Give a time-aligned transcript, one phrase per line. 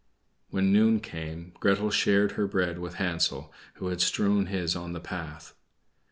[0.49, 4.99] When noon came Gretel shared her bread with Hansel, who had strewn his on the
[4.99, 5.53] path.